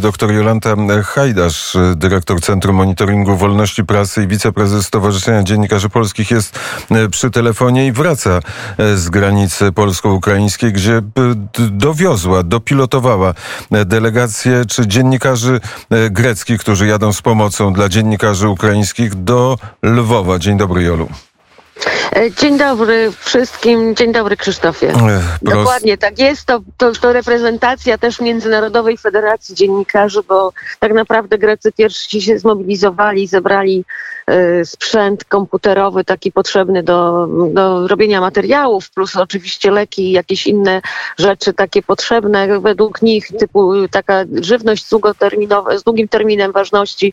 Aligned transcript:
Doktor 0.00 0.32
Jolanta 0.32 0.76
Hajdasz, 1.04 1.76
dyrektor 1.96 2.40
Centrum 2.40 2.76
Monitoringu 2.76 3.36
Wolności 3.36 3.84
Prasy 3.84 4.22
i 4.22 4.26
wiceprezes 4.26 4.86
Stowarzyszenia 4.86 5.42
Dziennikarzy 5.42 5.88
Polskich 5.88 6.30
jest 6.30 6.58
e, 6.90 7.08
przy 7.08 7.30
telefonie 7.30 7.86
i 7.86 7.92
wraca 7.92 8.40
e, 8.78 8.96
z 8.96 9.08
granicy 9.10 9.72
polsko-ukraińskiej, 9.72 10.72
gdzie 10.72 10.96
e, 10.96 11.02
dowiozła, 11.70 12.42
dopilotowała 12.42 13.34
delegację 13.70 14.64
czy 14.68 14.86
dziennikarzy 14.86 15.60
greckich, 16.10 16.60
którzy 16.60 16.86
jadą 16.86 17.12
z 17.12 17.22
pomocą 17.22 17.72
dla 17.72 17.88
dziennikarzy 17.88 18.48
ukraińskich 18.48 19.14
do 19.14 19.58
Lwowa. 19.82 20.38
Dzień 20.38 20.58
dobry 20.58 20.82
Jolu. 20.82 21.08
E, 22.16 22.30
dzień 22.30 22.58
dobry 22.58 23.12
wszystkim. 23.18 23.96
Dzień 23.96 24.12
dobry 24.12 24.36
Krzysztofie. 24.36 24.92
Dokładnie 25.42 25.98
tak 25.98 26.18
jest. 26.18 26.46
To, 26.46 26.60
to, 26.76 26.92
to, 26.92 27.12
reprezentacja 27.12 27.98
też 27.98 28.20
Międzynarodowej 28.20 28.98
Federacji 28.98 29.54
Dziennikarzy, 29.54 30.22
bo 30.28 30.52
tak 30.78 30.92
naprawdę 30.92 31.38
Grecy 31.38 31.72
pierwsi 31.72 32.22
się 32.22 32.38
zmobilizowali, 32.38 33.26
zebrali 33.26 33.84
y, 34.30 34.64
sprzęt 34.64 35.24
komputerowy 35.24 36.04
taki 36.04 36.32
potrzebny 36.32 36.82
do, 36.82 37.28
do 37.52 37.88
robienia 37.88 38.20
materiałów, 38.20 38.90
plus 38.90 39.16
oczywiście 39.16 39.70
leki 39.70 40.02
i 40.08 40.12
jakieś 40.12 40.46
inne 40.46 40.80
rzeczy 41.18 41.52
takie 41.52 41.82
potrzebne 41.82 42.60
według 42.60 43.02
nich, 43.02 43.26
typu 43.38 43.88
taka 43.90 44.24
żywność 44.40 44.86
z 45.76 45.82
długim 45.84 46.08
terminem 46.08 46.52
ważności. 46.52 47.12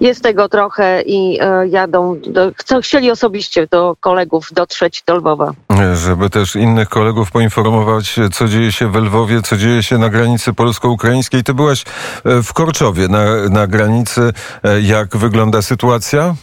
Jest 0.00 0.22
tego 0.22 0.48
trochę 0.48 1.02
i 1.02 1.40
y, 1.40 1.68
jadą, 1.68 2.20
do, 2.26 2.52
chcą, 2.56 2.80
chcieli 2.80 3.10
osobiście 3.10 3.66
do 3.66 3.96
kolegów 4.02 4.48
dotrzeć 4.52 5.02
do 5.06 5.16
Lwowa. 5.16 5.52
Żeby 5.94 6.30
też 6.30 6.56
innych 6.56 6.88
kolegów 6.88 7.30
poinformować, 7.30 8.16
co 8.32 8.48
dzieje 8.48 8.72
się 8.72 8.88
w 8.88 8.96
Lwowie, 8.96 9.42
co 9.42 9.56
dzieje 9.56 9.82
się 9.82 9.98
na 9.98 10.08
granicy 10.08 10.52
polsko-ukraińskiej. 10.52 11.44
Ty 11.44 11.54
byłaś 11.54 11.84
e, 12.24 12.42
w 12.42 12.52
Korczowie 12.52 13.08
na, 13.08 13.24
na 13.48 13.66
granicy. 13.66 14.32
E, 14.64 14.80
jak 14.80 15.16
wygląda 15.16 15.62
sytuacja? 15.62 16.34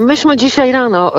Myśmy 0.00 0.36
dzisiaj 0.36 0.72
rano, 0.72 1.12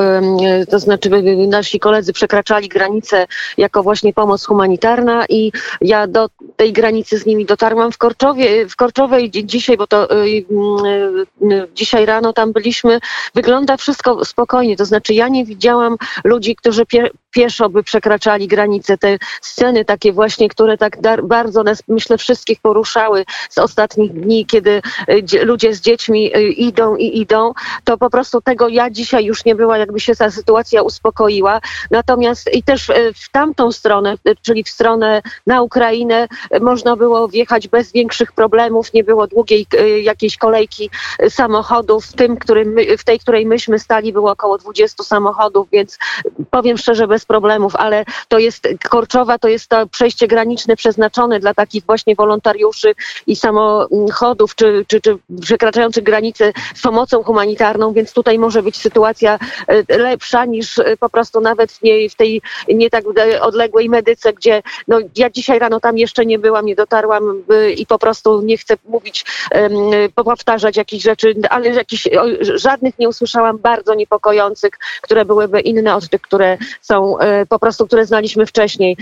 to 0.69 0.80
znaczy 0.80 1.09
nasi 1.47 1.80
koledzy 1.80 2.14
przekraczali 2.14 2.70
granicę 2.70 3.25
jako 3.58 3.83
właśnie 3.83 4.14
pomoc 4.14 4.45
humanitarna 4.45 5.25
i 5.30 5.52
ja 5.81 6.08
do 6.08 6.30
tej 6.55 6.73
granicy 6.73 7.17
z 7.17 7.25
nimi 7.25 7.45
dotarłam 7.45 7.92
w 7.92 7.97
Korczowie, 7.97 8.70
w 8.70 8.75
Korczowej. 8.75 9.31
Dzisiaj, 9.31 9.78
bo 9.78 9.88
to 9.88 10.11
y, 10.11 10.28
y, 10.28 10.45
y, 11.53 11.67
dzisiaj 11.73 12.05
rano 12.05 12.33
tam 12.33 12.52
byliśmy, 12.53 13.00
wygląda 13.36 13.78
wszystko 13.78 14.25
spokojnie, 14.25 14.77
to 14.77 14.86
znaczy 14.86 15.14
ja 15.14 15.27
nie 15.27 15.45
widziałam 15.45 15.98
ludzi, 16.23 16.55
którzy 16.55 16.86
pieszo 17.34 17.70
by 17.70 17.84
przekraczali 17.84 18.48
granice. 18.48 18.98
Te 18.98 19.17
sceny 19.42 19.86
takie 19.86 20.14
właśnie, 20.14 20.50
które 20.50 20.78
tak 20.78 20.98
bardzo 21.23 21.64
nas, 21.64 21.84
myślę, 21.88 22.17
wszystkich 22.17 22.62
poruszały 22.62 23.26
z 23.50 23.58
ostatnich 23.58 24.14
dni, 24.14 24.45
kiedy 24.45 24.81
ludzie 25.44 25.73
z 25.73 25.81
dziećmi 25.81 26.31
idą 26.58 26.95
i 26.95 27.20
idą, 27.20 27.54
to 27.84 27.98
po 27.98 28.09
prostu 28.09 28.42
tego 28.42 28.67
ja 28.67 28.89
dzisiaj 28.89 29.26
już 29.26 29.45
nie 29.45 29.56
była, 29.56 29.78
jakby 29.78 30.00
się 30.00 30.16
ta 30.16 30.31
sytuacja 30.31 30.81
uspokoiła. 30.81 31.61
Natomiast 31.92 32.54
i 32.54 32.64
też 32.64 32.92
w 33.16 33.31
tamtą 33.31 33.72
stronę, 33.72 34.16
czyli 34.42 34.64
w 34.64 34.70
stronę 34.70 35.22
na 35.48 35.61
Ukrainę, 35.61 36.28
można 36.61 36.95
było 36.95 37.28
wjechać 37.28 37.67
bez 37.67 37.92
większych 37.92 38.31
problemów, 38.31 38.94
nie 38.94 39.04
było 39.04 39.28
długiej 39.28 39.67
e, 39.78 40.00
jakiejś 40.00 40.38
kolejki 40.38 40.89
samochodów. 41.30 42.06
W, 42.06 42.14
tym, 42.14 42.38
którym 42.38 42.73
my, 42.73 42.98
w 42.98 43.04
tej, 43.04 43.20
której 43.20 43.45
myśmy 43.45 43.80
stali, 43.80 44.14
było 44.14 44.31
około 44.31 44.58
20 44.58 45.04
samochodów, 45.04 45.67
więc 45.72 45.98
powiem 46.52 46.78
szczerze, 46.78 47.08
bez 47.08 47.23
problemów, 47.26 47.76
ale 47.76 48.06
to 48.28 48.40
jest 48.40 48.68
Korczowa, 48.90 49.40
to 49.40 49.48
jest 49.48 49.68
to 49.68 49.88
przejście 49.88 50.28
graniczne 50.28 50.76
przeznaczone 50.76 51.40
dla 51.40 51.54
takich 51.54 51.86
właśnie 51.86 52.16
wolontariuszy 52.16 52.96
i 53.28 53.36
samochodów, 53.36 54.56
czy, 54.56 54.86
czy, 54.88 55.02
czy 55.02 55.18
przekraczających 55.42 56.04
granicę 56.04 56.54
z 56.76 56.82
pomocą 56.82 57.24
humanitarną, 57.24 57.94
więc 57.94 58.14
tutaj 58.14 58.40
może 58.40 58.64
być 58.64 58.78
sytuacja 58.78 59.40
e, 59.68 59.98
lepsza 59.98 60.46
niż 60.46 60.80
e, 60.80 60.98
po 60.98 61.10
prostu 61.10 61.42
nawet 61.42 61.72
w, 61.72 61.82
nie, 61.82 62.10
w 62.10 62.16
tej 62.16 62.42
nie 62.67 62.89
tak 62.89 63.04
odległej 63.42 63.89
medyce, 63.89 64.33
gdzie 64.33 64.62
no, 64.88 65.00
ja 65.16 65.30
dzisiaj 65.30 65.60
rano 65.60 65.80
tam 65.80 65.98
jeszcze 65.98 66.26
nie 66.26 66.39
byłam, 66.39 66.66
nie 66.66 66.76
dotarłam 66.76 67.44
i 67.78 67.86
po 67.86 68.00
prostu 68.00 68.42
nie 68.42 68.58
chcę 68.58 68.73
mówić, 68.86 69.26
powtarzać 70.16 70.78
jakichś 70.78 71.04
rzeczy, 71.04 71.36
ale 71.50 71.70
jakichś, 71.70 72.10
żadnych 72.42 73.00
nie 73.00 73.10
usłyszałam 73.10 73.58
bardzo 73.58 73.94
niepokojących, 73.94 74.73
które 75.02 75.26
byłyby 75.26 75.60
inne 75.60 75.95
od 75.95 76.10
tych, 76.10 76.22
które 76.22 76.58
są 76.82 77.13
e, 77.20 77.46
po 77.46 77.60
prostu, 77.60 77.88
które 77.88 78.06
znaliśmy 78.06 78.46
wcześniej. 78.46 78.98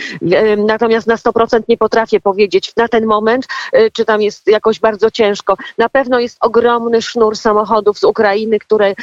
Natomiast 0.57 1.07
na 1.07 1.15
100% 1.15 1.61
nie 1.67 1.77
potrafię 1.77 2.19
powiedzieć 2.19 2.73
na 2.77 2.87
ten 2.87 3.05
moment, 3.05 3.47
e, 3.73 3.91
czy 3.91 4.05
tam 4.05 4.21
jest 4.21 4.47
jakoś 4.47 4.79
bardzo 4.79 5.11
ciężko. 5.11 5.57
Na 5.77 5.89
pewno 5.89 6.19
jest 6.19 6.37
ogromny 6.41 7.01
sznur 7.01 7.37
samochodów 7.37 7.99
z 7.99 8.03
Ukrainy, 8.03 8.59
które, 8.59 8.87
e, 8.87 8.95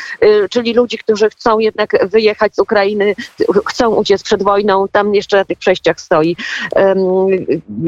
czyli 0.50 0.74
ludzi, 0.74 0.98
którzy 0.98 1.30
chcą 1.30 1.58
jednak 1.58 2.08
wyjechać 2.08 2.54
z 2.54 2.58
Ukrainy, 2.58 3.14
chcą 3.66 3.94
uciec 3.94 4.22
przed 4.22 4.42
wojną, 4.42 4.88
tam 4.92 5.14
jeszcze 5.14 5.36
na 5.36 5.44
tych 5.44 5.58
przejściach 5.58 6.00
stoi. 6.00 6.36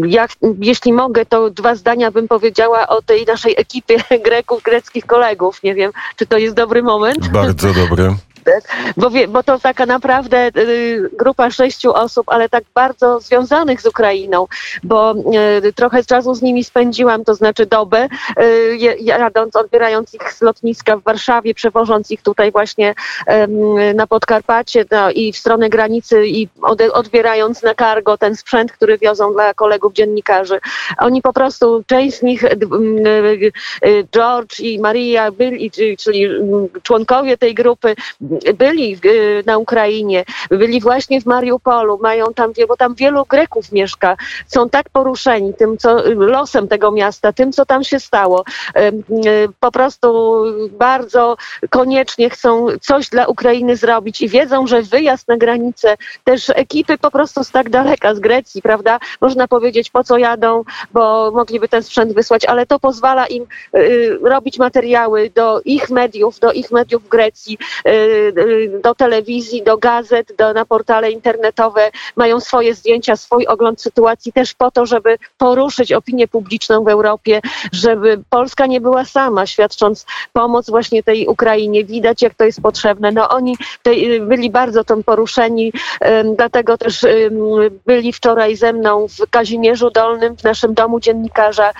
Ja 0.06 0.26
jeśli 0.60 0.92
mogę, 0.92 1.26
to 1.26 1.50
dwa 1.50 1.74
zdania 1.74 2.10
bym 2.10 2.28
powiedziała 2.28 2.88
o 2.88 3.02
tej 3.02 3.26
naszej 3.26 3.54
ekipie 3.58 3.96
Greków, 4.26 4.62
greckich 4.62 5.06
kolegów. 5.06 5.62
Nie 5.62 5.74
wiem, 5.74 5.92
czy 6.16 6.26
to 6.26 6.38
jest 6.38 6.54
dobry 6.54 6.82
moment. 6.82 7.28
Bardzo 7.28 7.74
dobry 7.74 8.14
bo, 8.96 9.10
wie, 9.10 9.28
bo 9.28 9.42
to 9.42 9.58
taka 9.58 9.86
naprawdę 9.86 10.50
y, 10.56 11.10
grupa 11.12 11.50
sześciu 11.50 11.92
osób, 11.92 12.28
ale 12.28 12.48
tak 12.48 12.64
bardzo 12.74 13.20
związanych 13.20 13.80
z 13.80 13.86
Ukrainą, 13.86 14.46
bo 14.82 15.14
y, 15.66 15.72
trochę 15.72 16.04
czasu 16.04 16.34
z 16.34 16.42
nimi 16.42 16.64
spędziłam, 16.64 17.24
to 17.24 17.34
znaczy 17.34 17.66
dobę, 17.66 18.08
y, 18.40 18.76
jadąc, 19.00 19.56
odbierając 19.56 20.14
ich 20.14 20.32
z 20.32 20.42
lotniska 20.42 20.96
w 20.96 21.02
Warszawie, 21.02 21.54
przewożąc 21.54 22.10
ich 22.10 22.22
tutaj 22.22 22.52
właśnie 22.52 22.94
na 23.94 24.06
Podkarpacie 24.06 24.84
no, 24.90 25.10
i 25.10 25.32
w 25.32 25.36
stronę 25.36 25.70
granicy 25.70 26.26
i 26.26 26.48
odbierając 26.92 27.62
na 27.62 27.74
cargo 27.74 28.18
ten 28.18 28.36
sprzęt, 28.36 28.72
który 28.72 28.98
wiozą 28.98 29.32
dla 29.32 29.54
kolegów 29.54 29.92
dziennikarzy. 29.92 30.60
Oni 30.98 31.22
po 31.22 31.32
prostu, 31.32 31.84
część 31.86 32.18
z 32.18 32.22
nich, 32.22 32.44
George 34.12 34.60
i 34.60 34.78
Maria 34.78 35.30
byli, 35.30 35.70
czyli 35.98 36.28
członkowie 36.82 37.36
tej 37.36 37.54
grupy, 37.54 37.94
byli 38.54 38.98
y, 39.04 39.42
na 39.46 39.58
Ukrainie, 39.58 40.24
byli 40.50 40.80
właśnie 40.80 41.20
w 41.20 41.26
Mariupolu, 41.26 41.98
mają 42.02 42.34
tam, 42.34 42.52
bo 42.68 42.76
tam 42.76 42.94
wielu 42.94 43.24
Greków 43.26 43.72
mieszka, 43.72 44.16
są 44.46 44.68
tak 44.68 44.88
poruszeni 44.88 45.54
tym, 45.54 45.78
co 45.78 46.02
losem 46.14 46.68
tego 46.68 46.90
miasta, 46.90 47.32
tym, 47.32 47.52
co 47.52 47.66
tam 47.66 47.84
się 47.84 48.00
stało. 48.00 48.44
Y, 48.76 49.48
po 49.60 49.72
prostu 49.72 50.42
bardzo 50.70 51.36
koniecznie 51.70 52.30
chcą 52.30 52.66
coś 52.80 53.08
dla 53.08 53.26
Ukrainy 53.26 53.76
zrobić 53.76 54.22
i 54.22 54.28
wiedzą, 54.28 54.66
że 54.66 54.82
wyjazd 54.82 55.28
na 55.28 55.36
granicę, 55.36 55.96
też 56.24 56.50
ekipy 56.54 56.98
po 56.98 57.10
prostu 57.10 57.44
z 57.44 57.50
tak 57.50 57.70
daleka, 57.70 58.14
z 58.14 58.20
Grecji, 58.20 58.62
prawda? 58.62 58.98
Można 59.20 59.48
powiedzieć, 59.48 59.90
po 59.90 60.04
co 60.04 60.18
jadą, 60.18 60.64
bo 60.92 61.30
mogliby 61.30 61.68
ten 61.68 61.82
sprzęt 61.82 62.12
wysłać, 62.12 62.44
ale 62.44 62.66
to 62.66 62.78
pozwala 62.78 63.26
im 63.26 63.46
y, 63.76 64.18
robić 64.22 64.58
materiały 64.58 65.30
do 65.34 65.60
ich 65.64 65.90
mediów, 65.90 66.38
do 66.38 66.52
ich 66.52 66.70
mediów 66.70 67.04
w 67.04 67.08
Grecji, 67.08 67.58
do 68.82 68.94
telewizji, 68.94 69.62
do 69.62 69.78
gazet, 69.78 70.32
do, 70.38 70.52
na 70.52 70.64
portale 70.64 71.10
internetowe, 71.10 71.90
mają 72.16 72.40
swoje 72.40 72.74
zdjęcia, 72.74 73.16
swój 73.16 73.46
ogląd 73.46 73.82
sytuacji 73.82 74.32
też 74.32 74.54
po 74.54 74.70
to, 74.70 74.86
żeby 74.86 75.18
poruszyć 75.38 75.92
opinię 75.92 76.28
publiczną 76.28 76.84
w 76.84 76.88
Europie, 76.88 77.40
żeby 77.72 78.22
Polska 78.30 78.66
nie 78.66 78.80
była 78.80 79.04
sama, 79.04 79.46
świadcząc 79.46 80.06
pomoc 80.32 80.70
właśnie 80.70 81.02
tej 81.02 81.26
Ukrainie. 81.26 81.84
Widać, 81.84 82.22
jak 82.22 82.34
to 82.34 82.44
jest 82.44 82.60
potrzebne. 82.62 83.12
No 83.12 83.28
oni 83.28 83.56
y, 83.88 84.20
byli 84.20 84.50
bardzo 84.50 84.84
tym 84.84 85.04
poruszeni, 85.04 85.72
dlatego 86.36 86.78
też 86.78 87.06
byli 87.86 88.12
wczoraj 88.12 88.56
ze 88.56 88.72
mną 88.72 89.06
w 89.08 89.30
Kazimierzu 89.30 89.90
Dolnym, 89.90 90.36
w 90.36 90.44
naszym 90.44 90.74
domu 90.74 91.00
dziennikarza, 91.00 91.72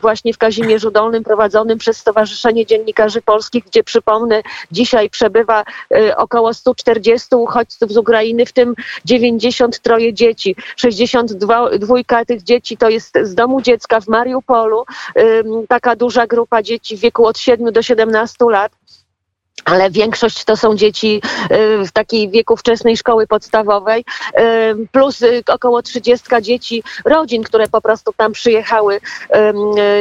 właśnie 0.00 0.32
w 0.32 0.38
Kazimierzu 0.38 0.90
Dolnym 0.90 1.24
prowadzonym 1.24 1.78
przez 1.78 1.96
Stowarzyszenie 1.96 2.66
Dziennikarzy 2.66 3.22
Polskich, 3.22 3.64
gdzie 3.64 3.84
przypomnę, 3.84 4.42
dzisiaj 4.72 5.05
przebywa 5.10 5.64
y, 5.94 6.16
około 6.16 6.54
140 6.54 7.36
uchodźców 7.36 7.92
z 7.92 7.96
Ukrainy, 7.96 8.46
w 8.46 8.52
tym 8.52 8.74
93 9.04 10.12
dzieci. 10.12 10.56
62 10.76 11.68
tych 12.26 12.42
dzieci 12.42 12.76
to 12.76 12.88
jest 12.88 13.18
z 13.22 13.34
domu 13.34 13.62
dziecka 13.62 14.00
w 14.00 14.08
Mariupolu. 14.08 14.84
Taka 15.68 15.96
duża 15.96 16.26
grupa 16.26 16.62
dzieci 16.62 16.96
w 16.96 17.00
wieku 17.00 17.26
od 17.26 17.38
7 17.38 17.72
do 17.72 17.82
17 17.82 18.44
lat. 18.50 18.72
Ale 19.64 19.90
większość 19.90 20.44
to 20.44 20.56
są 20.56 20.76
dzieci 20.76 21.22
y, 21.80 21.86
w 21.86 21.92
takiej 21.92 22.30
wieku 22.30 22.56
wczesnej 22.56 22.96
szkoły 22.96 23.26
podstawowej, 23.26 24.04
y, 24.38 24.42
plus 24.92 25.22
y, 25.22 25.42
około 25.48 25.82
30 25.82 26.26
dzieci 26.42 26.82
rodzin, 27.04 27.42
które 27.42 27.68
po 27.68 27.80
prostu 27.80 28.12
tam 28.16 28.32
przyjechały 28.32 29.00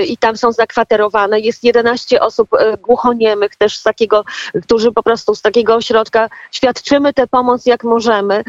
i 0.07 0.17
tam 0.17 0.37
są 0.37 0.51
zakwaterowane. 0.51 1.39
Jest 1.39 1.63
11 1.63 2.21
osób 2.21 2.49
głuchoniemych 2.81 3.55
też 3.55 3.77
z 3.77 3.83
takiego, 3.83 4.23
którzy 4.63 4.91
po 4.91 5.03
prostu 5.03 5.35
z 5.35 5.41
takiego 5.41 5.75
ośrodka 5.75 6.29
świadczymy 6.51 7.13
tę 7.13 7.27
pomoc 7.27 7.65
jak 7.65 7.83
możemy, 7.83 8.43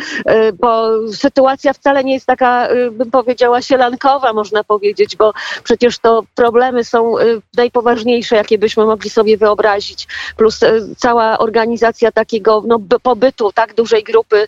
bo 0.55 0.89
sytuacja 1.13 1.73
wcale 1.73 2.05
nie 2.05 2.15
jest 2.15 2.27
taka, 2.27 2.69
bym 2.93 3.11
powiedziała, 3.11 3.63
sielankowa, 3.63 4.33
można 4.33 4.65
powiedzieć, 4.65 5.17
bo 5.17 5.33
przecież 5.65 5.99
to 5.99 6.23
problemy 6.35 6.85
są 6.85 7.15
najpoważniejsze, 7.57 8.37
jakie 8.37 8.59
byśmy 8.59 8.85
mogli 8.85 9.11
sobie 9.11 9.37
wyobrazić, 9.37 10.09
plus 10.37 10.61
cała 10.97 11.39
organizacja 11.39 12.13
takiego 12.13 12.63
no, 12.67 12.79
pobytu 13.03 13.53
tak 13.53 13.75
dużej 13.75 14.05
grupy 14.05 14.37
y, 14.37 14.47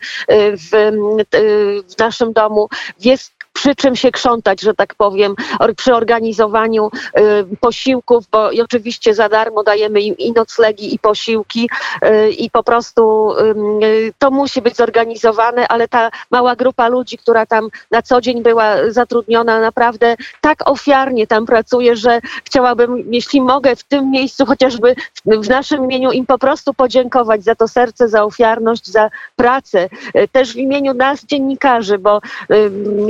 w, 0.57 0.75
y, 0.75 1.83
w 1.83 1.99
naszym 1.99 2.33
domu 2.33 2.69
jest 3.01 3.38
przy 3.59 3.75
czym 3.75 3.97
się 3.97 4.11
krzątać, 4.11 4.61
że 4.61 4.75
tak 4.75 4.95
powiem, 4.95 5.35
przy 5.77 5.95
organizowaniu 5.95 6.91
y, 7.19 7.57
posiłków, 7.61 8.25
bo 8.31 8.51
i 8.51 8.61
oczywiście 8.61 9.15
za 9.15 9.29
darmo 9.29 9.63
dajemy 9.63 10.01
im 10.01 10.17
i 10.19 10.33
noclegi, 10.33 10.95
i 10.95 10.99
posiłki 10.99 11.71
y, 12.05 12.31
i 12.31 12.51
po 12.51 12.63
prostu 12.63 13.33
y, 13.83 14.13
to 14.19 14.31
musi 14.31 14.63
być 14.63 14.77
zorganizowane, 14.77 15.69
ale 15.69 15.89
ta 15.89 16.11
mała 16.31 16.57
grupa 16.57 16.89
ludzi, 16.89 17.19
która 17.19 17.47
tam 17.47 17.69
na 17.91 18.03
co 18.03 18.21
dzień 18.21 18.43
była 18.43 18.75
zatrudniona, 18.89 19.61
naprawdę 19.61 20.17
tak 20.41 20.71
ofiarnie 20.71 21.27
tam 21.27 21.47
pracuje, 21.47 21.97
że 21.97 22.21
chciałabym, 22.45 23.13
jeśli 23.13 23.41
mogę, 23.41 23.77
w 23.77 23.83
tym 23.83 24.11
miejscu 24.11 24.47
chociażby 24.47 24.95
w 25.27 25.49
naszym 25.49 25.85
imieniu 25.85 26.13
im 26.13 26.27
po 26.27 26.39
prostu 26.39 26.75
podziękować 26.75 27.45
za 27.45 27.55
to 27.55 27.69
serce, 27.69 28.09
za 28.09 28.25
ofiarność, 28.25 28.87
za 28.87 29.11
pracę. 29.37 29.89
Też 30.33 30.53
w 30.53 30.57
imieniu 30.57 30.95
nas, 30.95 31.25
dziennikarzy, 31.25 31.99
bo, 31.99 32.21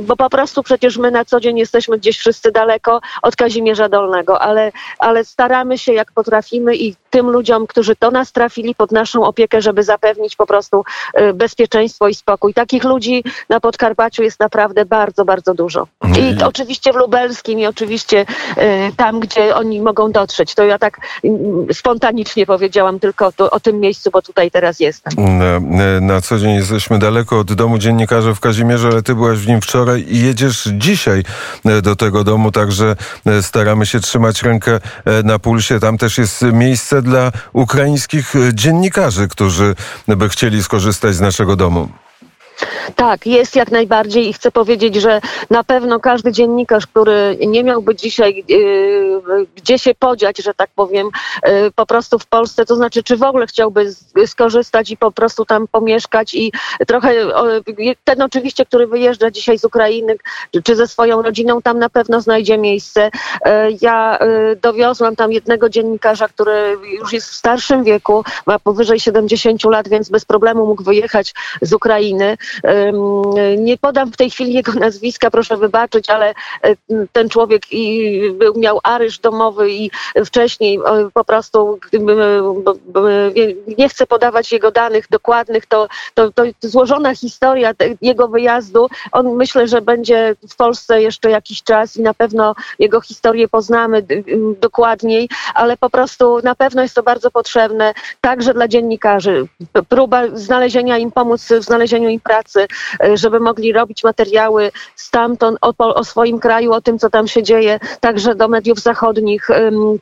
bo 0.02 0.16
po 0.16 0.30
prostu 0.30 0.37
prostu 0.38 0.62
przecież 0.62 0.96
my 0.96 1.10
na 1.10 1.24
co 1.24 1.40
dzień 1.40 1.58
jesteśmy 1.58 1.98
gdzieś 1.98 2.18
wszyscy 2.18 2.52
daleko 2.52 3.00
od 3.22 3.36
Kazimierza 3.36 3.88
Dolnego, 3.88 4.42
ale, 4.42 4.72
ale 4.98 5.24
staramy 5.24 5.78
się 5.78 5.92
jak 5.92 6.12
potrafimy 6.12 6.76
i 6.76 6.96
tym 7.10 7.30
ludziom, 7.30 7.66
którzy 7.66 7.96
do 8.00 8.10
nas 8.10 8.32
trafili 8.32 8.74
pod 8.74 8.92
naszą 8.92 9.24
opiekę, 9.24 9.62
żeby 9.62 9.82
zapewnić 9.82 10.36
po 10.36 10.46
prostu 10.46 10.84
y, 11.20 11.34
bezpieczeństwo 11.34 12.08
i 12.08 12.14
spokój. 12.14 12.54
Takich 12.54 12.84
ludzi 12.84 13.24
na 13.48 13.60
Podkarpaciu 13.60 14.22
jest 14.22 14.40
naprawdę 14.40 14.84
bardzo, 14.84 15.24
bardzo 15.24 15.54
dużo. 15.54 15.86
I 16.18 16.42
oczywiście 16.44 16.92
w 16.92 16.96
Lubelskim 16.96 17.58
i 17.58 17.66
oczywiście 17.66 18.20
y, 18.20 18.64
tam, 18.96 19.20
gdzie 19.20 19.56
oni 19.56 19.80
mogą 19.80 20.12
dotrzeć. 20.12 20.54
To 20.54 20.64
ja 20.64 20.78
tak 20.78 21.00
mm, 21.24 21.66
spontanicznie 21.72 22.46
powiedziałam 22.46 23.00
tylko 23.00 23.32
to, 23.32 23.50
o 23.50 23.60
tym 23.60 23.80
miejscu, 23.80 24.10
bo 24.10 24.22
tutaj 24.22 24.50
teraz 24.50 24.80
jestem. 24.80 25.38
Na, 25.38 26.00
na 26.00 26.20
co 26.20 26.38
dzień 26.38 26.54
jesteśmy 26.54 26.98
daleko 26.98 27.38
od 27.38 27.52
domu 27.52 27.78
dziennikarzy 27.78 28.34
w 28.34 28.40
Kazimierzu, 28.40 28.88
ale 28.88 29.02
ty 29.02 29.14
byłaś 29.14 29.38
w 29.38 29.48
nim 29.48 29.60
wczoraj 29.60 30.06
i 30.08 30.27
jedziesz 30.28 30.68
dzisiaj 30.72 31.24
e, 31.64 31.82
do 31.82 31.96
tego 31.96 32.24
domu, 32.24 32.52
także 32.52 32.96
e, 33.26 33.42
staramy 33.42 33.86
się 33.86 34.00
trzymać 34.00 34.42
rękę 34.42 34.80
e, 35.04 35.22
na 35.22 35.38
pulsie. 35.38 35.80
Tam 35.80 35.98
też 35.98 36.18
jest 36.18 36.42
miejsce 36.42 37.02
dla 37.02 37.32
ukraińskich 37.52 38.34
dziennikarzy, 38.52 39.28
którzy 39.28 39.74
by 40.08 40.28
chcieli 40.28 40.62
skorzystać 40.62 41.14
z 41.14 41.20
naszego 41.20 41.56
domu. 41.56 41.88
Tak, 42.96 43.26
jest 43.26 43.56
jak 43.56 43.70
najbardziej 43.70 44.28
i 44.28 44.32
chcę 44.32 44.50
powiedzieć, 44.50 44.94
że 44.94 45.20
na 45.50 45.64
pewno 45.64 46.00
każdy 46.00 46.32
dziennikarz, 46.32 46.86
który 46.86 47.38
nie 47.46 47.64
miałby 47.64 47.94
dzisiaj 47.94 48.44
yy, 48.48 49.46
gdzie 49.56 49.78
się 49.78 49.94
podziać, 49.94 50.38
że 50.38 50.54
tak 50.54 50.70
powiem, 50.74 51.10
yy, 51.46 51.70
po 51.74 51.86
prostu 51.86 52.18
w 52.18 52.26
Polsce, 52.26 52.64
to 52.64 52.76
znaczy, 52.76 53.02
czy 53.02 53.16
w 53.16 53.22
ogóle 53.22 53.46
chciałby 53.46 53.94
skorzystać 54.26 54.90
i 54.90 54.96
po 54.96 55.12
prostu 55.12 55.44
tam 55.44 55.68
pomieszkać 55.68 56.34
i 56.34 56.52
trochę 56.86 57.14
ten 58.04 58.22
oczywiście, 58.22 58.66
który 58.66 58.86
wyjeżdża 58.86 59.30
dzisiaj 59.30 59.58
z 59.58 59.64
Ukrainy, 59.64 60.16
czy 60.64 60.76
ze 60.76 60.88
swoją 60.88 61.22
rodziną, 61.22 61.62
tam 61.62 61.78
na 61.78 61.88
pewno 61.88 62.20
znajdzie 62.20 62.58
miejsce. 62.58 63.10
Yy, 63.44 63.50
ja 63.80 64.18
y, 64.52 64.56
dowiozłam 64.56 65.16
tam 65.16 65.32
jednego 65.32 65.68
dziennikarza, 65.68 66.28
który 66.28 66.76
już 67.00 67.12
jest 67.12 67.28
w 67.28 67.34
starszym 67.34 67.84
wieku, 67.84 68.24
ma 68.46 68.58
powyżej 68.58 69.00
70 69.00 69.64
lat, 69.64 69.88
więc 69.88 70.08
bez 70.08 70.24
problemu 70.24 70.66
mógł 70.66 70.82
wyjechać 70.82 71.34
z 71.62 71.72
Ukrainy. 71.72 72.36
Nie 73.58 73.78
podam 73.78 74.12
w 74.12 74.16
tej 74.16 74.30
chwili 74.30 74.52
jego 74.52 74.72
nazwiska, 74.72 75.30
proszę 75.30 75.56
wybaczyć, 75.56 76.10
ale 76.10 76.34
e, 76.62 76.74
ten 77.12 77.28
człowiek 77.28 77.62
i 77.72 78.20
był, 78.32 78.54
miał 78.58 78.80
aryż 78.82 79.18
domowy 79.18 79.70
i 79.70 79.90
wcześniej 80.24 80.80
po 81.14 81.24
prostu 81.24 81.78
nie 83.78 83.88
chcę 83.88 84.06
podawać 84.06 84.52
jego 84.52 84.70
danych 84.70 85.08
dokładnych, 85.10 85.66
to, 85.66 85.88
to, 86.14 86.32
to 86.32 86.42
złożona 86.60 87.14
historia 87.14 87.72
jego 88.00 88.28
wyjazdu. 88.28 88.88
On 89.12 89.36
myślę, 89.36 89.68
że 89.68 89.80
będzie 89.80 90.36
w 90.50 90.56
Polsce 90.56 91.02
jeszcze 91.02 91.30
jakiś 91.30 91.62
czas 91.62 91.96
i 91.96 92.02
na 92.02 92.14
pewno 92.14 92.54
jego 92.78 93.00
historię 93.00 93.48
poznamy 93.48 94.06
dokładniej, 94.60 95.28
ale 95.54 95.76
po 95.76 95.90
prostu 95.90 96.38
na 96.44 96.54
pewno 96.54 96.82
jest 96.82 96.94
to 96.94 97.02
bardzo 97.02 97.30
potrzebne 97.30 97.94
także 98.20 98.54
dla 98.54 98.68
dziennikarzy. 98.68 99.46
Próba 99.88 100.22
znalezienia 100.34 100.98
im 100.98 101.12
pomóc 101.12 101.42
w 101.42 101.62
znalezieniu 101.62 102.08
im 102.08 102.20
pracy, 102.20 102.60
e, 102.62 102.67
żeby 103.14 103.40
mogli 103.40 103.72
robić 103.72 104.04
materiały 104.04 104.70
stamtąd 104.96 105.58
o, 105.60 105.94
o 105.94 106.04
swoim 106.04 106.38
kraju, 106.38 106.72
o 106.72 106.80
tym, 106.80 106.98
co 106.98 107.10
tam 107.10 107.28
się 107.28 107.42
dzieje, 107.42 107.80
także 108.00 108.34
do 108.34 108.48
mediów 108.48 108.80
zachodnich, 108.80 109.48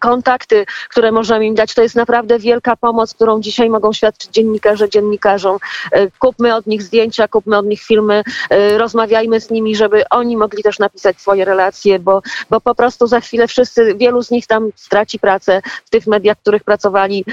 kontakty, 0.00 0.66
które 0.90 1.12
możemy 1.12 1.46
im 1.46 1.54
dać. 1.54 1.74
To 1.74 1.82
jest 1.82 1.94
naprawdę 1.94 2.38
wielka 2.38 2.76
pomoc, 2.76 3.14
którą 3.14 3.40
dzisiaj 3.40 3.70
mogą 3.70 3.92
świadczyć 3.92 4.30
dziennikarze 4.30 4.88
dziennikarzom. 4.88 5.58
E, 5.92 6.10
kupmy 6.10 6.54
od 6.54 6.66
nich 6.66 6.82
zdjęcia, 6.82 7.28
kupmy 7.28 7.58
od 7.58 7.66
nich 7.66 7.82
filmy, 7.82 8.22
e, 8.50 8.78
rozmawiajmy 8.78 9.40
z 9.40 9.50
nimi, 9.50 9.76
żeby 9.76 10.08
oni 10.10 10.36
mogli 10.36 10.62
też 10.62 10.78
napisać 10.78 11.20
swoje 11.20 11.44
relacje, 11.44 11.98
bo, 11.98 12.22
bo 12.50 12.60
po 12.60 12.74
prostu 12.74 13.06
za 13.06 13.20
chwilę 13.20 13.48
wszyscy, 13.48 13.94
wielu 13.94 14.22
z 14.22 14.30
nich 14.30 14.46
tam 14.46 14.70
straci 14.76 15.18
pracę 15.18 15.62
w 15.84 15.90
tych 15.90 16.06
mediach, 16.06 16.36
w 16.36 16.40
których 16.40 16.64
pracowali 16.64 17.24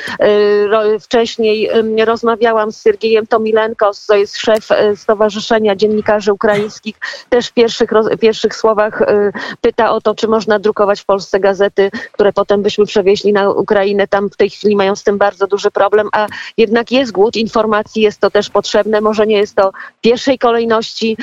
wcześniej. 1.02 1.70
Rozmawiałam 2.06 2.72
z 2.72 2.84
Siergiejem 2.84 3.28
Tomilenko, 3.28 3.92
to 4.08 4.16
jest 4.16 4.38
szef 4.38 4.68
Stowarzyszenia 4.96 5.23
Dziennikarzy 5.76 6.34
Ukraińskich 6.34 6.96
też 7.30 7.48
w 7.48 7.54
pierwszych, 7.54 7.90
pierwszych 8.20 8.56
słowach 8.56 9.02
y, 9.02 9.32
pyta 9.62 9.92
o 9.92 10.02
to, 10.02 10.16
czy 10.16 10.28
można 10.28 10.60
drukować 10.60 11.02
w 11.02 11.06
Polsce 11.06 11.40
gazety, 11.40 11.92
które 12.12 12.34
potem 12.34 12.62
byśmy 12.62 12.86
przewieźli 12.86 13.34
na 13.34 13.50
Ukrainę. 13.50 14.08
Tam 14.08 14.30
w 14.30 14.36
tej 14.36 14.50
chwili 14.50 14.76
mają 14.76 14.96
z 14.96 15.04
tym 15.04 15.18
bardzo 15.18 15.48
duży 15.48 15.72
problem, 15.72 16.10
a 16.14 16.28
jednak 16.58 16.92
jest 16.92 17.12
głód 17.12 17.36
informacji, 17.36 18.02
jest 18.02 18.20
to 18.20 18.32
też 18.32 18.50
potrzebne. 18.50 19.02
Może 19.02 19.28
nie 19.28 19.38
jest 19.38 19.56
to 19.56 19.72
w 19.98 20.02
pierwszej 20.02 20.40
kolejności 20.40 21.18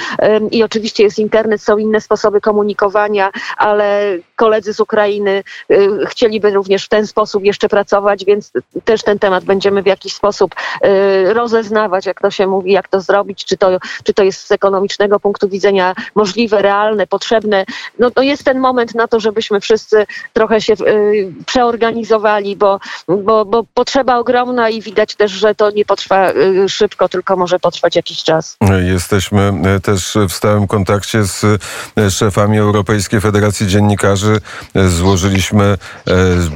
i 0.50 0.62
oczywiście 0.62 1.02
jest 1.02 1.18
internet, 1.18 1.62
są 1.62 1.78
inne 1.78 2.00
sposoby 2.00 2.40
komunikowania, 2.40 3.30
ale 3.56 4.18
koledzy 4.36 4.74
z 4.74 4.80
Ukrainy 4.80 5.42
y, 5.70 6.06
chcieliby 6.06 6.50
również 6.50 6.84
w 6.84 6.88
ten 6.88 7.06
sposób 7.06 7.44
jeszcze 7.44 7.68
pracować, 7.68 8.24
więc 8.24 8.52
też 8.84 9.02
ten 9.02 9.18
temat 9.18 9.44
będziemy 9.44 9.82
w 9.82 9.86
jakiś 9.86 10.14
sposób 10.14 10.54
y, 10.84 11.34
rozeznawać, 11.34 12.06
jak 12.06 12.20
to 12.20 12.30
się 12.30 12.46
mówi, 12.46 12.72
jak 12.72 12.88
to 12.88 13.00
zrobić, 13.00 13.44
czy 13.44 13.56
to, 13.56 13.78
czy 14.04 14.14
to 14.14 14.22
jest 14.22 14.46
z 14.46 14.52
ekonomicznego 14.52 15.20
punktu 15.20 15.48
widzenia 15.48 15.94
możliwe, 16.14 16.62
realne, 16.62 17.06
potrzebne. 17.06 17.64
No 17.98 18.10
to 18.10 18.22
jest 18.22 18.44
ten 18.44 18.58
moment 18.58 18.94
na 18.94 19.08
to, 19.08 19.20
żebyśmy 19.20 19.60
wszyscy 19.60 20.06
trochę 20.32 20.60
się 20.60 20.72
y, 20.72 21.32
przeorganizowali, 21.46 22.56
bo, 22.56 22.80
bo, 23.08 23.44
bo 23.44 23.64
potrzeba 23.74 24.18
ogromna 24.18 24.70
i 24.70 24.82
widać 24.82 25.14
też, 25.16 25.32
że 25.32 25.54
to 25.54 25.70
nie 25.70 25.84
potrwa 25.84 26.30
y, 26.30 26.68
szybko, 26.68 27.08
tylko 27.08 27.36
może 27.36 27.58
potrwać 27.58 27.96
jakiś 27.96 28.22
czas. 28.22 28.56
Jesteśmy 28.82 29.52
y, 29.76 29.80
też 29.80 30.16
w 30.28 30.32
stałym 30.32 30.66
kontakcie 30.66 31.24
z 31.24 31.44
y, 31.44 32.10
szefami 32.10 32.58
Europejskiej 32.58 33.20
Federacji 33.20 33.66
Dziennikarzy. 33.66 34.40
Złożyliśmy 34.88 35.78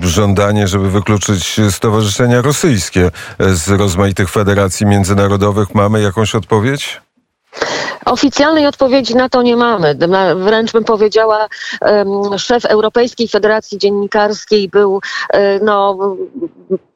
żądanie, 0.03 0.69
żeby 0.69 0.91
wykluczyć 0.91 1.61
stowarzyszenia 1.71 2.43
rosyjskie 2.43 3.11
z 3.39 3.69
rozmaitych 3.69 4.31
federacji 4.31 4.87
międzynarodowych. 4.87 5.75
Mamy 5.75 6.03
jakąś 6.03 6.35
odpowiedź? 6.35 7.01
Oficjalnej 8.05 8.67
odpowiedzi 8.67 9.17
na 9.17 9.29
to 9.29 9.43
nie 9.43 9.57
mamy. 9.57 9.97
Wręcz 10.37 10.73
bym 10.73 10.85
powiedziała, 10.85 11.49
szef 12.37 12.65
Europejskiej 12.65 13.29
Federacji 13.29 13.79
Dziennikarskiej 13.79 14.69
był 14.69 15.01
e, 15.31 15.59
no, 15.59 15.99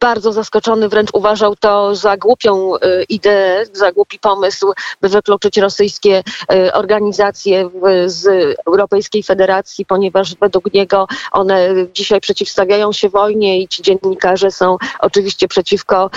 bardzo 0.00 0.32
zaskoczony, 0.32 0.88
wręcz 0.88 1.10
uważał 1.12 1.56
to 1.56 1.94
za 1.94 2.16
głupią 2.16 2.76
e, 2.76 3.02
ideę, 3.08 3.64
za 3.72 3.92
głupi 3.92 4.18
pomysł, 4.18 4.72
by 5.00 5.08
wykluczyć 5.08 5.58
rosyjskie 5.58 6.22
e, 6.52 6.72
organizacje 6.72 7.70
z 8.06 8.56
Europejskiej 8.66 9.22
Federacji, 9.22 9.86
ponieważ 9.86 10.34
według 10.34 10.74
niego 10.74 11.06
one 11.32 11.68
dzisiaj 11.92 12.20
przeciwstawiają 12.20 12.92
się 12.92 13.08
wojnie 13.08 13.60
i 13.60 13.68
ci 13.68 13.82
dziennikarze 13.82 14.50
są 14.50 14.76
oczywiście 15.00 15.48
przeciwko, 15.48 16.10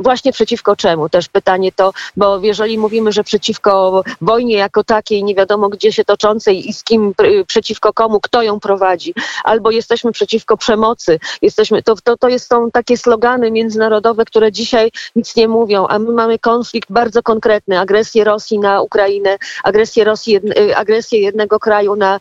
właśnie 0.00 0.32
przeciwko 0.32 0.76
czemu? 0.76 1.08
Też 1.08 1.28
pytanie 1.28 1.72
to, 1.72 1.92
bo 2.16 2.38
jeżeli 2.42 2.78
mówimy 2.78 3.12
że 3.12 3.24
przeciwko 3.24 3.39
wojnie 4.20 4.56
jako 4.56 4.84
takiej, 4.84 5.24
nie 5.24 5.34
wiadomo 5.34 5.68
gdzie 5.68 5.92
się 5.92 6.04
toczącej 6.04 6.68
i 6.68 6.72
z 6.72 6.84
kim, 6.84 7.14
przeciwko 7.46 7.92
komu, 7.92 8.20
kto 8.20 8.42
ją 8.42 8.60
prowadzi, 8.60 9.14
albo 9.44 9.70
jesteśmy 9.70 10.12
przeciwko 10.12 10.56
przemocy, 10.56 11.18
jesteśmy, 11.42 11.82
to, 11.82 11.94
to, 12.04 12.16
to 12.16 12.28
jest, 12.28 12.48
są 12.48 12.70
takie 12.70 12.96
slogany 12.96 13.50
międzynarodowe, 13.50 14.24
które 14.24 14.52
dzisiaj 14.52 14.90
nic 15.16 15.36
nie 15.36 15.48
mówią, 15.48 15.86
a 15.86 15.98
my 15.98 16.12
mamy 16.12 16.38
konflikt 16.38 16.92
bardzo 16.92 17.22
konkretny, 17.22 17.80
agresję 17.80 18.24
Rosji 18.24 18.58
na 18.58 18.82
Ukrainę, 18.82 19.38
agresję 19.64 20.04
Rosji, 20.04 20.40
agresję 20.76 21.20
jednego 21.20 21.58
kraju 21.58 21.96
na 21.96 22.20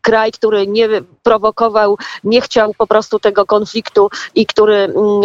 kraj, 0.00 0.32
który 0.32 0.66
nie 0.66 0.88
prowokował, 1.22 1.98
nie 2.24 2.40
chciał 2.40 2.74
po 2.78 2.86
prostu 2.86 3.18
tego 3.18 3.46
konfliktu 3.46 4.08
i 4.34 4.46
który, 4.46 4.76
mm, 4.76 5.22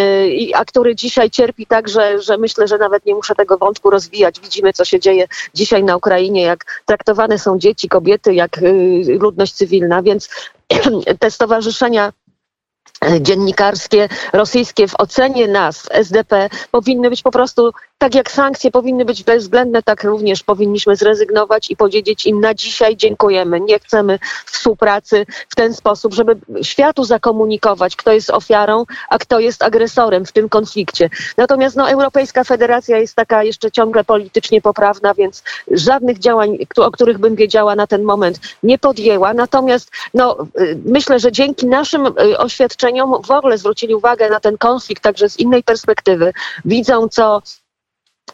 a 0.53 0.65
który 0.65 0.95
dzisiaj 0.95 1.29
cierpi 1.29 1.65
tak, 1.65 1.89
że, 1.89 2.21
że 2.21 2.37
myślę, 2.37 2.67
że 2.67 2.77
nawet 2.77 3.05
nie 3.05 3.15
muszę 3.15 3.35
tego 3.35 3.57
wątku 3.57 3.89
rozwijać. 3.89 4.39
Widzimy, 4.39 4.73
co 4.73 4.85
się 4.85 4.99
dzieje 4.99 5.26
dzisiaj 5.53 5.83
na 5.83 5.95
Ukrainie, 5.95 6.41
jak 6.41 6.81
traktowane 6.85 7.39
są 7.39 7.59
dzieci, 7.59 7.89
kobiety, 7.89 8.33
jak 8.33 8.57
y, 8.57 9.17
ludność 9.19 9.53
cywilna, 9.53 10.01
więc 10.01 10.29
te 11.19 11.31
stowarzyszenia 11.31 12.13
dziennikarskie 13.21 14.09
rosyjskie 14.33 14.87
w 14.87 14.95
ocenie 14.95 15.47
nas, 15.47 15.87
SDP, 15.91 16.49
powinny 16.71 17.09
być 17.09 17.21
po 17.21 17.31
prostu 17.31 17.71
tak 17.97 18.15
jak 18.15 18.31
sankcje 18.31 18.71
powinny 18.71 19.05
być 19.05 19.23
bezwzględne, 19.23 19.83
tak 19.83 20.03
również 20.03 20.43
powinniśmy 20.43 20.95
zrezygnować 20.95 21.71
i 21.71 21.75
powiedzieć 21.75 22.25
im 22.25 22.39
na 22.39 22.53
dzisiaj 22.53 22.97
dziękujemy. 22.97 23.59
Nie 23.59 23.79
chcemy 23.79 24.19
współpracy 24.45 25.25
w 25.49 25.55
ten 25.55 25.73
sposób, 25.73 26.13
żeby 26.13 26.35
światu 26.61 27.03
zakomunikować, 27.03 27.95
kto 27.95 28.11
jest 28.11 28.29
ofiarą, 28.29 28.85
a 29.09 29.17
kto 29.17 29.39
jest 29.39 29.63
agresorem 29.63 30.25
w 30.25 30.31
tym 30.31 30.49
konflikcie. 30.49 31.09
Natomiast 31.37 31.75
no, 31.75 31.89
Europejska 31.89 32.43
Federacja 32.43 32.97
jest 32.97 33.15
taka 33.15 33.43
jeszcze 33.43 33.71
ciągle 33.71 34.03
politycznie 34.03 34.61
poprawna, 34.61 35.13
więc 35.13 35.43
żadnych 35.71 36.19
działań, 36.19 36.57
o 36.77 36.91
których 36.91 37.17
bym 37.17 37.35
wiedziała 37.35 37.75
na 37.75 37.87
ten 37.87 38.03
moment, 38.03 38.39
nie 38.63 38.77
podjęła. 38.77 39.33
Natomiast 39.33 39.91
no, 40.13 40.37
y, 40.61 40.77
myślę, 40.85 41.19
że 41.19 41.31
dzięki 41.31 41.67
naszym 41.67 42.05
y, 42.05 42.37
oświadczeniom 42.37 43.21
w 43.23 43.31
ogóle 43.31 43.57
zwrócili 43.57 43.95
uwagę 43.95 44.29
na 44.29 44.39
ten 44.39 44.57
konflikt 44.57 45.03
także 45.03 45.29
z 45.29 45.39
innej 45.39 45.63
perspektywy. 45.63 46.33
Widzą, 46.65 47.07
co 47.07 47.41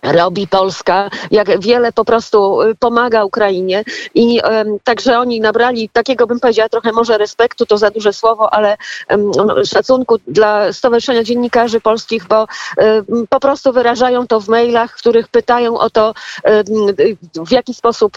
robi 0.01 0.47
Polska, 0.47 1.09
jak 1.31 1.59
wiele 1.59 1.91
po 1.91 2.05
prostu 2.05 2.61
y, 2.61 2.75
pomaga 2.75 3.23
Ukrainie 3.23 3.83
i 4.15 4.41
um, 4.43 4.77
także 4.83 5.19
oni 5.19 5.39
nabrali 5.39 5.89
takiego, 5.89 6.27
bym 6.27 6.39
powiedziała, 6.39 6.69
trochę 6.69 6.91
może 6.91 7.17
respektu, 7.17 7.65
to 7.65 7.77
za 7.77 7.89
duże 7.89 8.13
słowo, 8.13 8.53
ale 8.53 8.77
um, 9.09 9.31
szacunku 9.65 10.17
dla 10.27 10.73
Stowarzyszenia 10.73 11.23
Dziennikarzy 11.23 11.81
Polskich, 11.81 12.27
bo 12.27 12.47
um, 12.77 13.27
po 13.29 13.39
prostu 13.39 13.73
wyrażają 13.73 14.27
to 14.27 14.39
w 14.39 14.47
mailach, 14.47 14.91
w 14.91 14.99
których 14.99 15.27
pytają 15.27 15.77
o 15.77 15.89
to, 15.89 16.13
w 17.47 17.51
jaki 17.51 17.73
sposób 17.73 18.13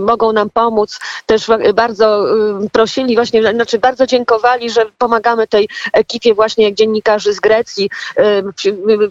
mogą 0.00 0.32
nam 0.32 0.50
pomóc. 0.50 0.98
Też 1.26 1.46
bardzo 1.74 2.26
prosili 2.72 3.14
właśnie, 3.14 3.52
znaczy 3.52 3.78
bardzo 3.78 4.06
dziękowali, 4.06 4.70
że 4.70 4.86
pomagamy 4.98 5.46
tej 5.46 5.68
ekipie 5.92 6.34
właśnie 6.34 6.64
jak 6.64 6.74
dziennikarzy 6.74 7.32
z 7.32 7.40
Grecji. 7.40 7.90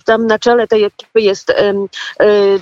Tam 0.06 0.28
na 0.28 0.40
czele 0.40 0.68
tej 0.68 0.84
ekipy 0.84 1.22
jest 1.22 1.54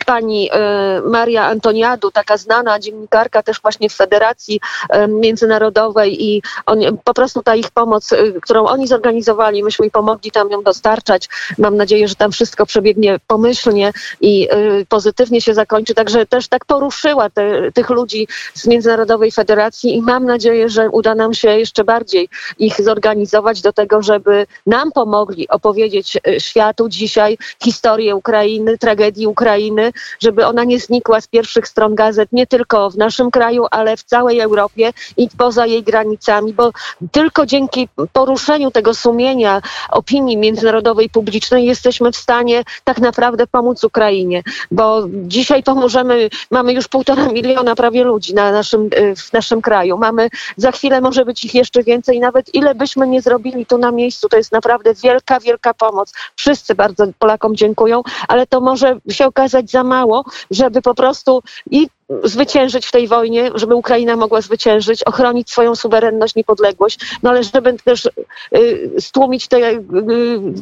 pani 0.06 0.50
y, 0.50 1.10
Maria 1.10 1.46
Antoniadu, 1.46 2.12
taka 2.12 2.38
znana 2.38 2.80
dziennikarka 2.80 3.44
też 3.44 3.62
właśnie 3.62 3.90
w 3.90 3.96
Federacji 3.96 4.60
y, 4.96 5.08
Międzynarodowej 5.08 6.26
i 6.26 6.42
on, 6.66 6.80
po 7.04 7.14
prostu 7.14 7.44
ta 7.44 7.56
ich 7.56 7.72
pomoc, 7.72 8.10
którą 8.42 8.66
oni 8.66 8.88
zorganizowali, 8.88 9.64
myśmy 9.64 9.86
im 9.86 9.92
pomogli 9.92 10.32
tam 10.32 10.50
ją 10.50 10.64
dostarczać. 10.64 11.30
Mam 11.58 11.78
nadzieję, 11.78 12.08
że 12.08 12.16
tam 12.16 12.32
wszystko 12.32 12.66
przebiegnie 12.66 13.20
pomyślnie 13.28 13.92
i 14.22 14.48
pozytywnie 14.90 15.42
się 15.42 15.54
zakończy. 15.54 15.94
Także 15.94 16.26
też 16.26 16.48
tak 16.48 16.66
poruszyła 16.66 17.30
te, 17.30 17.72
tych 17.72 17.90
ludzi 17.90 18.28
z 18.54 18.68
Międzynarodowej 18.68 19.32
Federacji 19.32 19.96
i 19.96 20.02
mam 20.02 20.26
nadzieję, 20.26 20.70
że 20.70 20.90
uda 20.90 21.16
nam 21.16 21.34
się 21.34 21.60
jeszcze 21.60 21.84
bardziej 21.84 22.30
ich 22.60 22.82
zorganizować 22.82 23.62
do 23.62 23.74
tego, 23.74 24.02
żeby 24.02 24.48
nam 24.66 24.92
pomogli 24.92 25.48
opowiedzieć 25.48 26.18
światu 26.40 26.90
dzisiaj 26.90 27.38
historię 27.64 28.16
Ukrainy, 28.16 28.78
tragedii 29.20 29.28
Ukrainy, 29.28 29.92
żeby 30.20 30.46
ona 30.46 30.64
nie 30.64 30.80
znikła 30.80 31.22
z 31.22 31.28
pierwszych 31.28 31.68
stron 31.68 31.96
gazet, 31.96 32.30
nie 32.32 32.48
tylko 32.48 32.90
w 32.90 32.98
naszym 32.98 33.32
kraju, 33.32 33.66
ale 33.72 33.98
w 33.98 34.04
całej 34.04 34.40
Europie 34.40 34.94
i 35.18 35.30
poza 35.38 35.66
jej 35.66 35.84
granicami, 35.84 36.54
bo 36.54 36.72
tylko 37.12 37.46
dzięki 37.46 37.90
poruszeniu 38.14 38.72
tego 38.72 38.94
sumienia 38.94 39.62
opinii 39.90 40.38
międzynarodowej 40.38 41.10
publicznej 41.10 41.66
jesteśmy 41.66 42.12
w 42.12 42.16
stanie 42.16 42.64
tak 42.84 43.00
naprawdę 43.00 43.48
pomóc 43.48 43.84
Ukrainie, 43.84 44.44
bo 44.72 45.08
dzisiaj 45.12 45.64
pomożemy, 45.64 46.30
mamy 46.52 46.74
już 46.74 46.88
półtora 46.88 47.28
miliona 47.28 47.76
prawie 47.76 48.04
ludzi 48.04 48.34
na 48.34 48.52
naszym, 48.52 48.90
y, 48.98 49.16
w 49.16 49.34
naszym 49.34 49.62
kraju, 49.62 49.98
mamy 49.98 50.30
za 50.58 50.72
chwilę 50.72 51.02
może 51.02 51.26
być 51.26 51.46
ich 51.46 51.56
jeszcze 51.56 51.84
więcej, 51.84 52.20
nawet 52.20 52.56
ile 52.56 52.76
byśmy 52.76 53.08
nie 53.08 53.22
zrobili 53.22 53.66
tu 53.66 53.78
na 53.78 53.92
miejscu, 53.92 54.30
to 54.30 54.38
jest 54.38 54.52
naprawdę 54.52 54.94
wielka, 54.94 55.40
wielka 55.40 55.74
pomoc. 55.74 56.14
Wszyscy 56.36 56.76
bardzo 56.76 57.06
Polakom 57.20 57.56
dziękują, 57.56 58.04
ale 58.28 58.48
to 58.48 58.62
może 58.62 59.00
się 59.14 59.26
okazać 59.26 59.72
za 59.72 59.84
mało, 59.84 60.26
żeby 60.52 60.82
po 60.82 60.96
prostu 60.96 61.44
i 61.72 61.88
zwyciężyć 62.24 62.86
w 62.86 62.92
tej 62.92 63.08
wojnie, 63.08 63.52
żeby 63.56 63.76
Ukraina 63.76 64.16
mogła 64.16 64.42
zwyciężyć, 64.42 65.04
ochronić 65.04 65.52
swoją 65.52 65.76
suwerenność, 65.76 66.36
niepodległość, 66.36 67.00
no 67.24 67.30
ale 67.30 67.44
żeby 67.44 67.74
też 67.74 68.10
y, 68.56 68.92
stłumić 69.00 69.48
te, 69.48 69.58
y, 69.58 69.82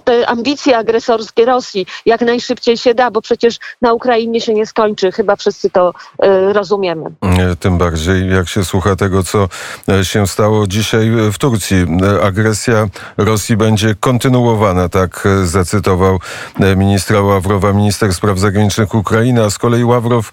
te 0.04 0.28
ambicje 0.28 0.78
agresorskie 0.78 1.46
Rosji 1.46 1.86
jak 2.06 2.22
najszybciej 2.22 2.78
się 2.78 2.94
da, 2.94 3.12
bo 3.12 3.22
przecież 3.22 3.60
na 3.82 3.94
Ukrainie 3.94 4.42
się 4.42 4.54
nie 4.54 4.66
skończy. 4.66 5.12
Chyba 5.12 5.36
wszyscy 5.36 5.70
to 5.70 5.94
y, 6.24 6.54
rozumiemy. 6.54 7.06
Tym 7.60 7.78
bardziej, 7.78 8.30
jak 8.30 8.50
się 8.50 8.66
słucha 8.66 8.96
tego, 8.96 9.24
co 9.24 9.50
e, 9.90 10.06
się 10.06 10.28
stało 10.28 10.68
dzisiaj 10.68 11.12
w 11.34 11.38
Turcji. 11.38 11.78
Agresja 12.24 12.88
Rosji 13.18 13.58
będzie 13.58 13.96
kontynuowana, 14.00 14.90
tak 14.90 15.24
e, 15.26 15.46
zacytował 15.46 16.20
e, 16.60 16.76
ministra 16.76 17.22
Ławrowa, 17.22 17.74
minister 17.74 18.14
spraw 18.14 18.40
zagranicznych 18.40 18.96
Ukrainy, 18.96 19.44
a 19.44 19.50
z 19.50 19.58
kolei 19.58 19.84
Ławrow 19.84 20.32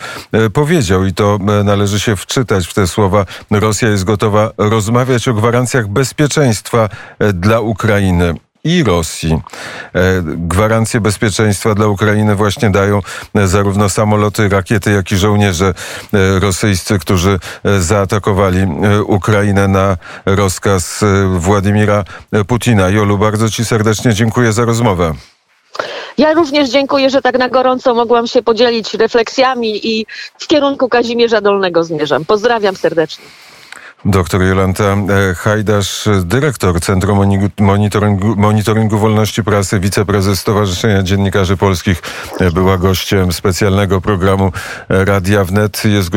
powiedział, 0.52 1.03
i 1.06 1.14
to 1.14 1.38
e, 1.60 1.64
należy 1.64 2.00
się 2.00 2.16
wczytać 2.16 2.66
w 2.66 2.74
te 2.74 2.86
słowa. 2.86 3.26
Rosja 3.50 3.88
jest 3.88 4.04
gotowa 4.04 4.50
rozmawiać 4.58 5.28
o 5.28 5.34
gwarancjach 5.34 5.88
bezpieczeństwa 5.88 6.88
e, 7.18 7.32
dla 7.32 7.60
Ukrainy 7.60 8.34
i 8.64 8.84
Rosji. 8.84 9.32
E, 9.32 10.00
gwarancje 10.24 11.00
bezpieczeństwa 11.00 11.74
dla 11.74 11.86
Ukrainy 11.86 12.34
właśnie 12.34 12.70
dają 12.70 13.00
zarówno 13.44 13.88
samoloty, 13.88 14.48
rakiety, 14.48 14.92
jak 14.92 15.12
i 15.12 15.16
żołnierze 15.16 15.74
rosyjscy, 16.40 16.98
którzy 16.98 17.38
zaatakowali 17.78 18.66
Ukrainę 19.06 19.68
na 19.68 19.96
rozkaz 20.26 21.04
Władimira 21.36 22.04
Putina. 22.46 22.88
Jolu, 22.88 23.18
bardzo 23.18 23.50
Ci 23.50 23.64
serdecznie 23.64 24.14
dziękuję 24.14 24.52
za 24.52 24.64
rozmowę. 24.64 25.14
Ja 26.18 26.32
również 26.32 26.70
dziękuję, 26.70 27.10
że 27.10 27.22
tak 27.22 27.38
na 27.38 27.48
gorąco 27.48 27.94
mogłam 27.94 28.26
się 28.26 28.42
podzielić 28.42 28.94
refleksjami 28.94 29.86
i 29.86 30.06
w 30.38 30.46
kierunku 30.46 30.88
Kazimierza 30.88 31.40
Dolnego 31.40 31.84
zmierzam. 31.84 32.24
Pozdrawiam 32.24 32.76
serdecznie. 32.76 33.24
Doktor 34.06 34.42
Jolanta 34.42 34.84
e, 34.84 35.34
Hajdasz, 35.34 36.08
dyrektor 36.24 36.80
Centrum 36.80 37.18
Monitoringu, 37.60 38.36
Monitoringu 38.36 38.98
Wolności 38.98 39.44
Prasy, 39.44 39.80
wiceprezes 39.80 40.40
Stowarzyszenia 40.40 41.02
Dziennikarzy 41.02 41.56
Polskich, 41.56 42.02
e, 42.40 42.50
była 42.50 42.78
gościem 42.78 43.32
specjalnego 43.32 44.00
programu 44.00 44.52
Radia 44.88 45.44
Wnet. 45.44 45.84
Jest 45.84 46.08
godzina 46.08 46.14